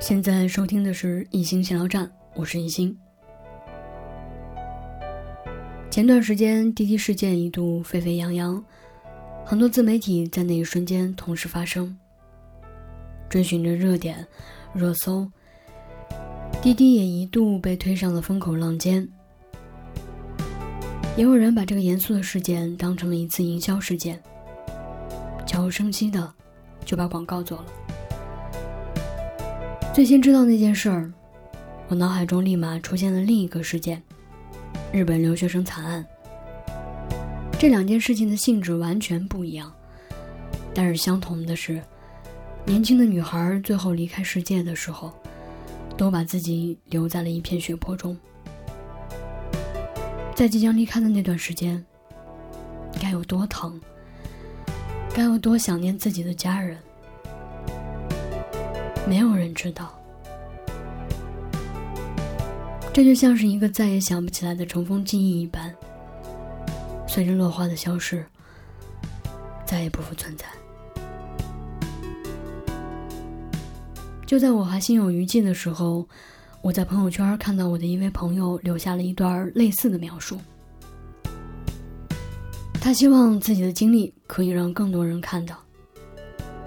[0.00, 2.96] 现在收听的是一星闲聊站，我是一星。
[5.90, 8.64] 前段时间滴滴事件一度沸沸扬扬，
[9.44, 11.98] 很多自媒体在那一瞬间同时发生，
[13.28, 14.24] 追寻着热点、
[14.72, 15.28] 热搜，
[16.62, 19.06] 滴滴也一度被推上了风口浪尖。
[21.16, 24.22] 也有人把这个严肃的事件当成了一次营销事件，
[25.44, 26.32] 悄无声息的
[26.84, 27.66] 就把广告做了。
[29.98, 31.12] 最先知道那件事儿，
[31.88, 34.00] 我脑海中立马出现了另一个事件——
[34.94, 36.06] 日本留学生惨案。
[37.58, 39.74] 这两件事情的性质完全不一样，
[40.72, 41.82] 但是相同的是，
[42.64, 45.12] 年轻的女孩最后离开世界的时候，
[45.96, 48.16] 都把自己留在了一片血泊中。
[50.32, 51.84] 在即将离开的那段时间，
[53.02, 53.80] 该有多疼，
[55.12, 56.78] 该有多想念自己的家人。
[59.08, 59.98] 没有人知道，
[62.92, 65.74] 这就像是一个再也想不起来的尘封记忆一般，
[67.06, 68.22] 随着落花的消逝，
[69.64, 70.44] 再也不复存在。
[74.26, 76.06] 就在我还心有余悸的时候，
[76.60, 80.38] 我在朋友圈看到我的一位朋友留下了一段类似的描述。
[82.78, 85.56] 他希望自己的经历可以让更多人看到，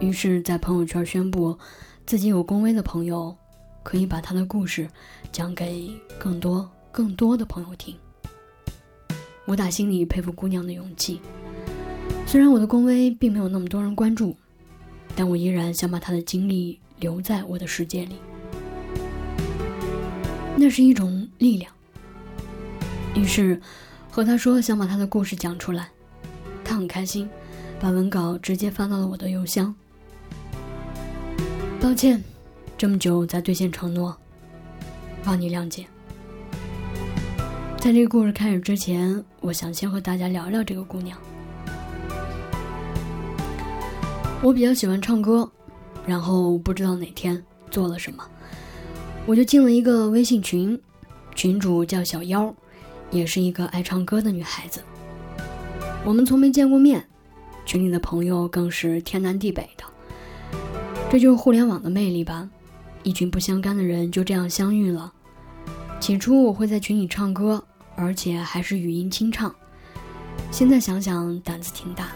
[0.00, 1.58] 于是，在朋友圈宣布。
[2.06, 3.36] 自己有公威的朋友，
[3.82, 4.88] 可以把他的故事
[5.32, 5.90] 讲给
[6.20, 7.92] 更多、更多的朋友听。
[9.44, 11.20] 我打心里佩服姑娘的勇气。
[12.24, 14.36] 虽然我的公威并没有那么多人关注，
[15.16, 18.14] 但我依然想把她的经历留在我的世界里。
[20.56, 21.72] 那是一种力量。
[23.16, 23.60] 于是，
[24.08, 25.88] 和他说想把他的故事讲出来，
[26.64, 27.28] 他很开心，
[27.80, 29.74] 把文稿直接发到了我的邮箱。
[31.86, 32.20] 抱歉，
[32.76, 34.12] 这么久才兑现承诺，
[35.24, 35.86] 望你谅解。
[37.78, 41.16] 在这个故事开始之前，我想先和大家聊聊这个姑娘。
[44.42, 45.48] 我比较喜欢唱歌，
[46.04, 48.24] 然后不知道哪天做了什么，
[49.24, 50.76] 我就进了一个微信群，
[51.36, 52.52] 群主叫小妖，
[53.12, 54.80] 也是一个爱唱歌的女孩子。
[56.04, 57.06] 我们从没见过面，
[57.64, 59.84] 群里的朋友更是天南地北的。
[61.08, 62.48] 这就是互联网的魅力吧，
[63.02, 65.12] 一群不相干的人就这样相遇了。
[65.98, 69.54] 起初我会在群里唱歌，而且还是语音清唱。
[70.50, 72.08] 现在想想胆子挺大，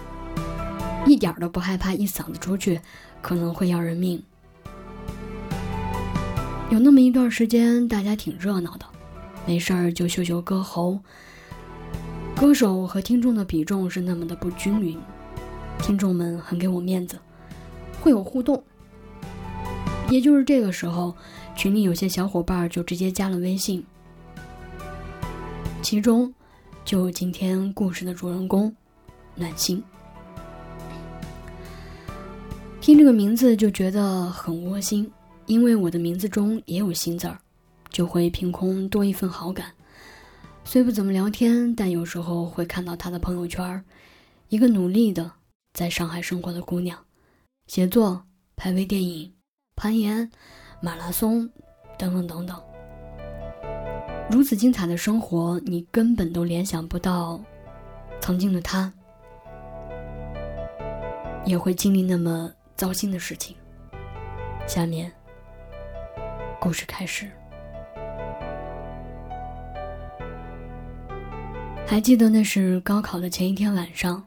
[1.07, 2.81] 一点都不害怕一嗓子出去
[3.23, 4.23] 可能会要人命。
[6.69, 8.85] 有那么一段时间，大家挺热闹的，
[9.47, 10.99] 没事儿就秀秀歌喉。
[12.37, 14.99] 歌手和听众的比重是那么的不均匀，
[15.79, 17.19] 听众们很给我面子，
[18.01, 18.63] 会有互动。
[20.11, 21.15] 也就是这个时候，
[21.57, 23.85] 群里有些小伙伴就直接加了微信，
[25.83, 26.33] 其中
[26.85, 28.75] 就有今天故事的主人公
[29.37, 29.83] 暖心。
[32.81, 35.09] 听这个名字就觉得很窝心，
[35.47, 37.39] 因为我的名字中也有“心”字儿，
[37.91, 39.73] 就会凭空多一份好感。
[40.65, 43.85] 虽不怎么聊天，但有时候会看到他的朋友圈，
[44.49, 45.31] 一个努力的
[45.73, 46.99] 在上海生活的姑娘，
[47.69, 48.25] 写作、
[48.57, 49.33] 拍微电影。
[49.81, 50.31] 攀岩、
[50.83, 51.49] 马拉松，
[51.97, 52.63] 等等等等，
[54.31, 57.41] 如此精彩的生活，你根本都联想不到，
[58.21, 58.93] 曾经的他
[61.47, 63.57] 也会经历那么糟心的事情。
[64.67, 65.11] 下面，
[66.61, 67.27] 故事开始。
[71.87, 74.23] 还记得那是高考的前一天晚上，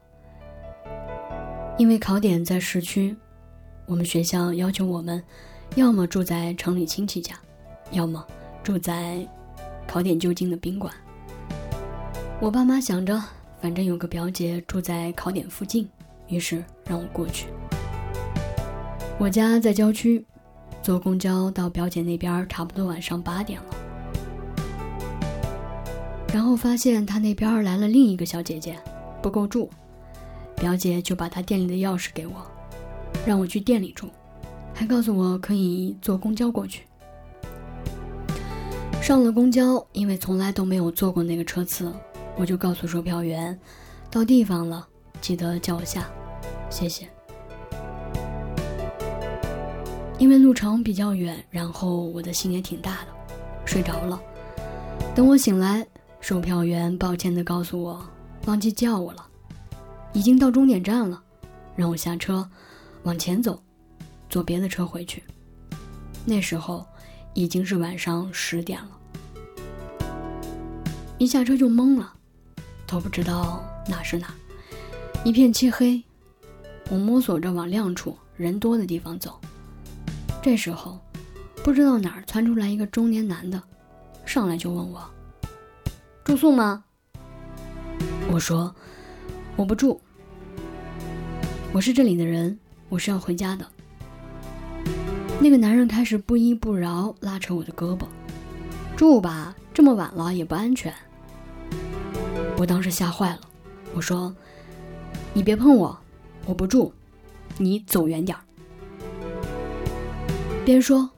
[1.78, 3.16] 因为考点在市区。
[3.86, 5.22] 我们学校要求我们，
[5.76, 7.36] 要么住在城里亲戚家，
[7.92, 8.26] 要么
[8.64, 9.28] 住在
[9.85, 10.94] 考点就近的宾馆。
[12.40, 13.22] 我爸妈想着，
[13.62, 15.88] 反正有个表姐住在考点附近，
[16.28, 17.47] 于是让我过去。
[19.20, 20.26] 我家在郊区，
[20.82, 23.76] 坐公交到表姐那边差不多晚上八点了。
[26.34, 28.78] 然后发现她那边来了另一个小姐姐，
[29.22, 29.70] 不够住，
[30.56, 32.34] 表姐就把她店里的钥匙给我。
[33.26, 34.10] 让我去店里住，
[34.74, 36.84] 还告诉我可以坐公交过去。
[39.02, 41.92] 上了公交，因为从来都没有坐过那个车次，
[42.38, 43.60] 我就告诉售票员，
[44.10, 44.88] 到地方了，
[45.20, 46.08] 记得叫我下，
[46.70, 47.08] 谢谢。
[50.20, 53.08] 因为路程比较远，然后我的心也挺大的，
[53.66, 54.22] 睡着了。
[55.14, 55.86] 等我醒来，
[56.22, 58.02] 售票员抱歉地告诉我，
[58.46, 59.28] 忘记叫我了，
[60.14, 61.22] 已经到终点站了，
[61.76, 62.50] 让我下车。
[63.03, 63.61] 往前走，
[64.29, 65.23] 坐别的车回去。
[66.26, 66.85] 那时候
[67.34, 69.00] 已经是晚上十点了。
[71.17, 72.14] 一下车就懵了，
[72.88, 74.34] 都不知道哪是哪，
[75.23, 76.02] 一片漆黑。
[76.90, 79.40] 我摸索着往亮处、人多的地方走。
[80.41, 81.00] 这时候，
[81.64, 83.61] 不知道哪儿窜出来一个中年男的，
[84.26, 85.02] 上来就问我
[86.26, 86.84] ：“住宿吗？”
[88.29, 88.73] 我说
[89.55, 90.02] ：“我不住，
[91.72, 92.59] 我是这里的人，
[92.93, 93.66] 我是要回家的。”
[95.41, 98.05] 那个男人开始不依不饶，拉扯我的胳膊
[98.95, 100.93] ：“住吧，这么晚了也不安全。”
[102.55, 103.40] 我当时吓坏了，
[103.95, 104.34] 我说
[105.34, 105.97] ：“你别碰我，
[106.45, 106.93] 我不住，
[107.57, 108.43] 你走远点儿。”
[110.63, 111.09] 边说，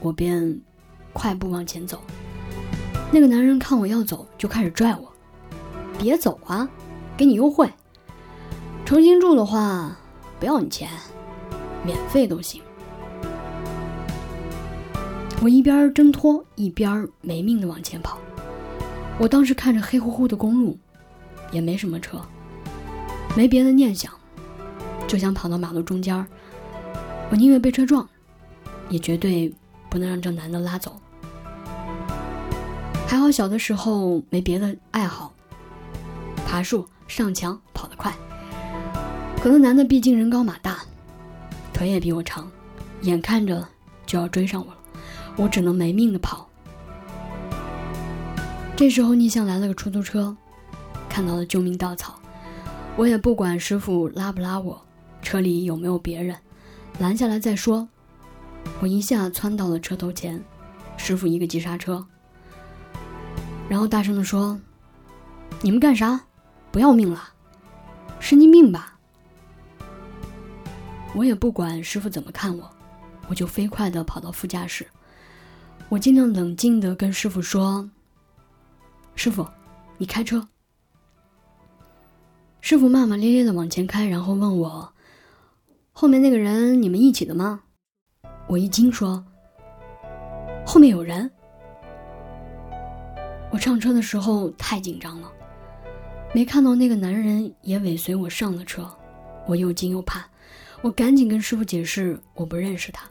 [0.00, 0.60] 我边
[1.12, 2.02] 快步往前走。
[3.12, 5.12] 那个男人看我要走，就开始拽我
[5.96, 6.68] ：“别走啊，
[7.16, 7.70] 给你优惠。
[8.84, 9.96] 重新住的话，
[10.40, 10.90] 不要你钱，
[11.84, 12.62] 免费都行。”
[15.42, 18.18] 我一边挣脱，一边没命的往前跑。
[19.18, 20.78] 我当时看着黑乎乎的公路，
[21.50, 22.20] 也没什么车，
[23.36, 24.12] 没别的念想，
[25.06, 26.26] 就想跑到马路中间
[27.30, 28.08] 我宁愿被车撞。
[28.90, 29.54] 也绝对
[29.88, 31.00] 不能让这男的拉走。
[33.06, 35.32] 还好小的时候没别的爱好，
[36.44, 38.12] 爬树、上墙跑得快。
[39.40, 40.80] 可能男的毕竟人高马大，
[41.80, 42.46] 腿也比我长，
[43.00, 43.66] 眼看着
[44.04, 44.78] 就要追上我了，
[45.36, 46.46] 我只能没命的跑。
[48.76, 50.36] 这时候逆向来了个出租车，
[51.08, 52.20] 看到了救命稻草，
[52.96, 54.78] 我也不管师傅拉不拉我，
[55.22, 56.36] 车里有没有别人，
[56.98, 57.88] 拦下来再说。
[58.80, 60.44] 我一下窜到了车头前，
[60.98, 62.04] 师傅一个急刹车，
[63.70, 64.60] 然后大声的说
[65.64, 66.20] ：“你们干啥？
[66.70, 67.30] 不要命了？
[68.20, 68.98] 神经病吧？”
[71.14, 72.70] 我也不管师傅怎么看我，
[73.28, 74.86] 我就飞快的跑到副驾驶，
[75.88, 77.90] 我尽量冷静的跟师傅说
[79.16, 79.46] ：“师傅，
[79.98, 80.48] 你开车。”
[82.62, 84.92] 师傅骂骂咧咧的往前开，然后问我
[85.92, 87.62] ：“后面那个人你们一起的吗？”
[88.46, 89.24] 我一惊，说
[90.64, 91.30] ：“后面有人。”
[93.50, 95.30] 我上车的时候太紧张了，
[96.32, 98.88] 没看到那个男人也尾随我上了车。
[99.48, 100.24] 我又惊又怕，
[100.82, 103.08] 我赶紧跟师傅解释我不认识他。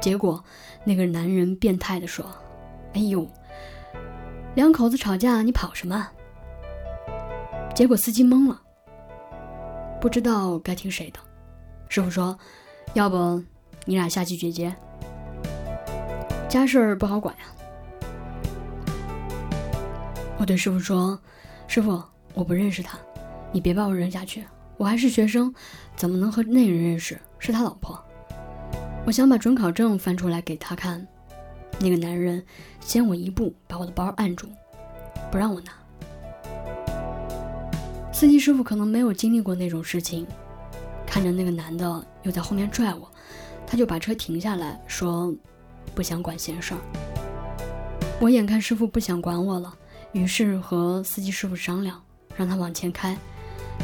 [0.00, 0.42] 结果
[0.84, 2.24] 那个男人变态的说
[2.94, 3.28] ：“哎呦，
[4.54, 6.08] 两口子吵架你跑什么？”
[7.74, 8.60] 结果司机懵了，
[10.00, 11.20] 不知道该听谁的。
[11.88, 12.38] 师傅说
[12.94, 13.42] ：“要不……”
[13.86, 14.72] 你俩下去解决，
[16.48, 17.44] 家事儿不好管呀。
[20.38, 21.18] 我对师傅说
[21.66, 22.00] ：“师傅，
[22.34, 22.98] 我不认识他，
[23.50, 24.44] 你别把我扔下去。
[24.80, 25.54] 我还是学生，
[25.94, 27.20] 怎么能和那人认识？
[27.38, 28.02] 是他老婆。”
[29.04, 31.06] 我想把准考证翻出来给他看，
[31.78, 32.42] 那个男人
[32.80, 34.48] 先我一步把我的包按住，
[35.30, 35.72] 不让我拿。
[38.10, 40.26] 司机师傅可能没有经历过那种事情，
[41.06, 43.06] 看着那个男的又在后面拽我。
[43.66, 45.30] 他就把车停下来说
[45.94, 46.80] ：“不想管闲事儿。”
[48.18, 49.74] 我眼看师傅不想管我了，
[50.12, 52.02] 于是和司机师傅商量，
[52.34, 53.14] 让他往前开，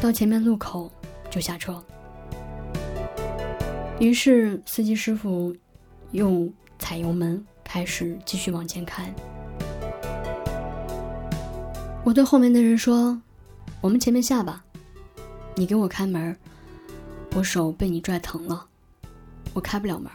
[0.00, 0.90] 到前面路口
[1.30, 1.82] 就下车。
[3.98, 5.56] 于是司机师傅
[6.12, 6.48] 又
[6.78, 9.12] 踩油门，开始继续往前开。
[12.04, 13.20] 我对后面的人说
[13.80, 14.64] ：“我们前面下吧，
[15.54, 16.36] 你给我开门，
[17.34, 18.66] 我手被你拽疼了。”
[19.54, 20.12] 我开不了门。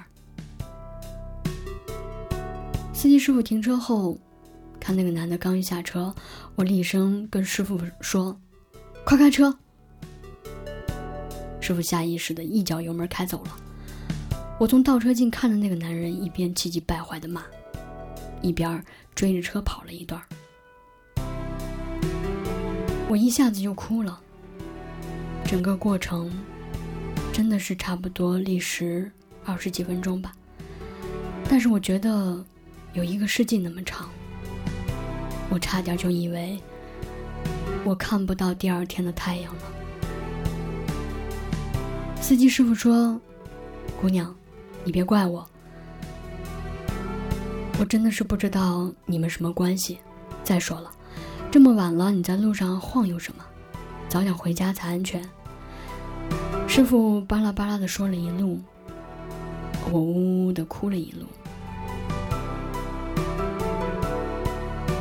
[2.93, 4.15] 司机师傅停车后，
[4.79, 6.13] 看那个男的刚一下车，
[6.55, 8.39] 我厉声跟师傅说
[9.03, 9.57] ：“快开车！”
[11.61, 13.55] 师傅下意识的一脚油门开走了。
[14.59, 17.43] 我从倒车镜看着那个男人一边气急败坏的骂，
[18.41, 18.83] 一边
[19.15, 20.21] 追着车跑了一段。
[23.07, 24.19] 我一下子就哭了。
[25.45, 26.31] 整个过程
[27.31, 29.09] 真的是差不多历时。
[29.43, 30.31] 二十几分钟吧，
[31.49, 32.45] 但是我觉得
[32.93, 34.07] 有一个世纪那么长，
[35.49, 36.61] 我差点就以为
[37.83, 39.61] 我看不到第二天的太阳了。
[42.31, 43.19] 司机师傅说
[43.99, 44.33] ：“姑娘，
[44.85, 45.45] 你别怪我，
[47.77, 49.99] 我真的是不知道你们什么关系。
[50.41, 50.89] 再说了，
[51.51, 53.43] 这么晚了你在路上晃悠什么？
[54.07, 55.21] 早点回家才安全。”
[56.69, 58.61] 师傅巴拉巴拉的说了一路。
[59.91, 61.25] 我呜呜的哭了一路，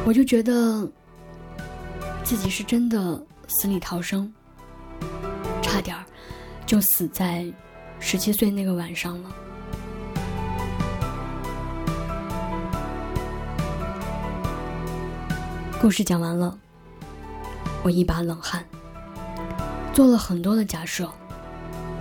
[0.04, 0.84] 我就觉得
[2.25, 4.34] 自己是真的死里逃生，
[5.62, 6.04] 差点儿
[6.70, 7.52] 就死在
[7.98, 9.34] 十七岁那个晚上了。
[15.80, 16.56] 故事讲完了
[17.82, 18.64] 我一把冷汗
[19.92, 21.10] 做了很多的假设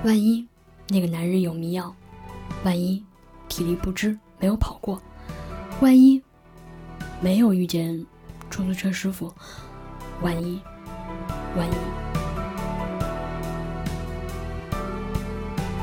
[0.04, 0.48] 万一
[0.90, 1.92] 那个男人有迷药
[2.64, 3.04] 万一
[3.48, 5.02] 体力不支没有跑过
[5.82, 6.22] 万一
[7.20, 8.06] 没有遇见
[8.52, 9.34] 出租车师傅
[10.22, 10.62] 万一
[11.58, 12.09] 万一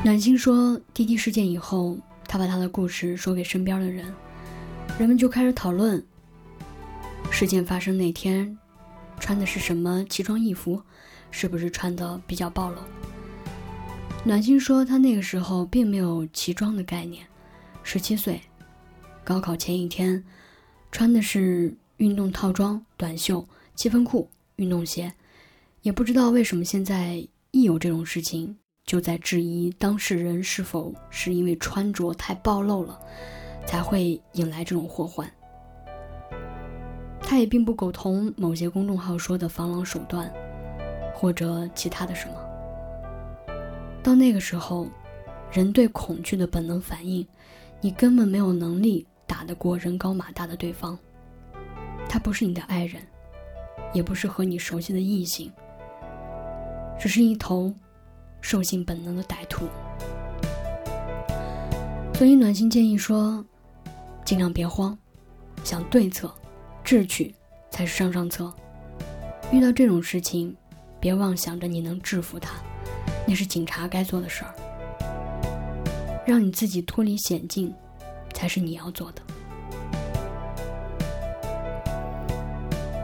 [0.07, 1.99] 暖心说，滴滴事件以后，
[2.29, 4.15] 他把他的故事说给身边的人，
[5.01, 6.01] 人们就开始讨论。
[7.29, 8.57] 事件发生那天，
[9.19, 10.81] 穿的是什么奇装异服？
[11.33, 12.79] 是不是穿的比较暴露？
[14.23, 17.27] 暖心说，他那个时候并没有奇装的概念，
[17.83, 18.41] 十七岁，
[19.25, 20.23] 高考前一天，
[20.93, 23.45] 穿的是运动套装、短袖、
[23.75, 25.13] 七分裤、运动鞋，
[25.83, 32.97] 也不知道为什么现在一有这种事情，就在质疑当事人是否是因为穿着太暴露了，
[33.67, 35.29] 才会引来这种祸患。
[37.21, 40.33] 他也并不苟同某些公众号说的防狼手段，
[41.13, 42.35] 或者其他的什么。
[44.05, 44.87] 到那个时候，
[45.51, 47.27] 人对恐惧的本能反应，
[47.81, 50.97] 你根本没有能力打得过人高马大的对方。
[52.09, 53.03] 他不是你的爱人，
[53.93, 55.53] 也不是和你熟悉的异性，
[56.97, 57.75] 只是一头
[58.49, 59.67] 兽性本能的歹徒。
[62.15, 63.45] 所以暖心建议说，
[64.25, 64.97] 尽量别慌，
[65.65, 66.33] 想对策。
[66.85, 67.35] 智取
[67.73, 68.55] 才是上上策。
[69.51, 70.57] 遇到这种事情，
[71.01, 72.53] 别妄想着你能制服他，
[73.27, 74.55] 那是警察该做的事儿。
[76.25, 77.75] 让你自己脱离险境，
[78.33, 79.23] 才是你要做的。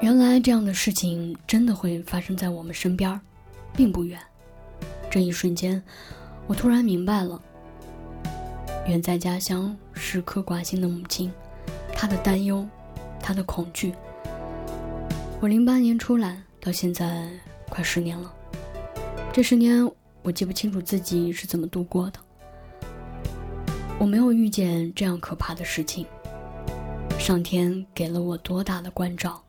[0.01, 3.21] 原来这样的事情真的会发生在我们身边，
[3.75, 4.21] 并不远。
[5.13, 5.83] 这一瞬间，
[6.47, 7.39] 我突然明白了，
[8.87, 11.31] 远在家乡时刻挂心的母亲，
[11.95, 12.67] 她的担忧。
[13.21, 13.93] 她的恐惧。
[15.39, 17.29] 我零八年出来到现在
[17.69, 18.33] 快十年了，
[19.35, 19.87] 这十年
[20.23, 22.19] 我记不清楚自己是怎么度过的。
[23.99, 26.07] 我没有遇见这样可怕的事情，
[27.19, 29.43] 上天给了我多大的关照？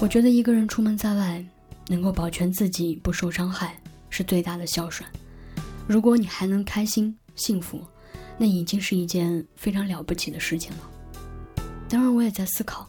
[0.00, 1.44] 我觉得一个人出门在外，
[1.90, 3.76] 能够保全自己不受伤害，
[4.10, 5.10] 是最大的孝顺。
[5.88, 7.84] 如果你还能开心幸福，
[8.38, 10.88] 那已经是一件非常了不起的事情了。
[11.88, 12.88] 当然，我也在思考，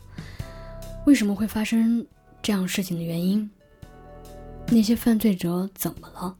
[1.07, 2.05] 为什么会发生
[2.43, 3.49] 这样事情的原因。
[4.67, 6.37] 那些犯罪者怎么了？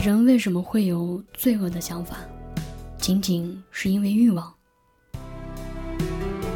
[0.00, 2.18] 人为什么会有罪恶的想法？
[2.98, 4.54] 仅仅是因为欲望？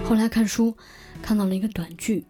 [0.04, 0.76] 后来看书，
[1.22, 2.26] 看到了一个短句：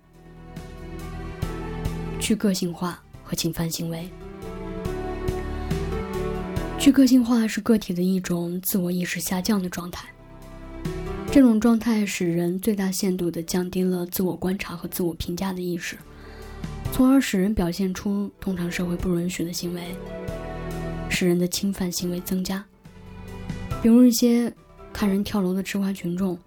[2.29, 4.07] 去个性化和侵犯行为。
[6.79, 10.07] 去个性化是个体的一种自我意识下降的状态。
[11.33, 15.97] 这种状态使人最大限度地降低了自我观察和自我评价的意识，
[16.93, 19.97] 从而使人表现出通常社会不允许的行为，
[21.09, 22.63] 使人的侵犯行为增加。
[23.81, 24.53] 比如一些
[24.93, 26.39] 看人跳楼的吃瓜群众，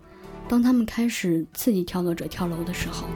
[0.47, 3.07] 当他们开始刺激跳楼者跳楼的时候，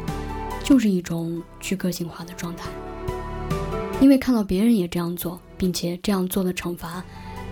[0.65, 2.67] 就是一种去个性化的状态，
[4.01, 7.05] 因为看到别人也这样做，并且这样做的惩罚，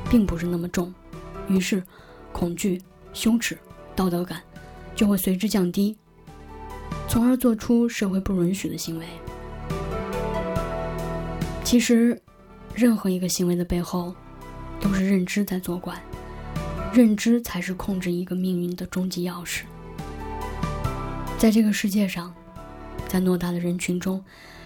[0.09, 0.91] 并不是那么重，
[1.47, 1.83] 于是
[2.31, 2.81] 恐惧、
[3.13, 3.55] 羞耻。
[3.95, 4.41] 道德感
[4.95, 5.95] 就会随之降低，
[7.07, 9.05] 从而做出社会不允许的行为。
[11.63, 12.19] 其实，
[12.73, 14.15] 任何一个行为的背后，
[14.81, 15.95] 都是认知在作怪，
[16.91, 19.61] 认知才是控制一个命运的终极钥匙。
[21.37, 22.33] 在这个世界上，
[23.13, 24.19] 在偌大的人群中，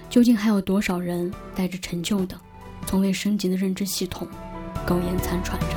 [0.09, 2.39] 究竟还有多少人带着陈旧的、
[2.85, 4.25] 从未升级的认知系统，
[4.85, 5.75] 苟延残喘着？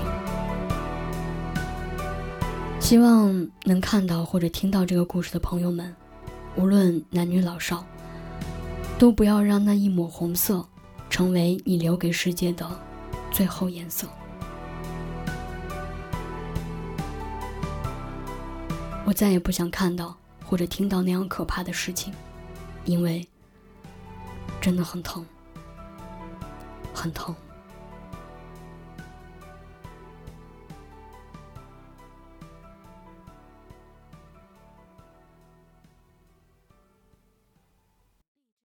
[2.78, 5.92] 希望能看到或者听到这个故事的朋友们，
[6.54, 7.84] 无论男女老少，
[9.00, 10.64] 都不要让那一抹红色，
[11.08, 12.64] 成为你留给世界的
[13.32, 14.06] 最后颜色。
[19.04, 22.14] 我再也不想看到或者听到那样可怕的事情，
[22.84, 23.26] 因为
[24.60, 25.24] 真的很疼，
[26.94, 27.34] 很疼。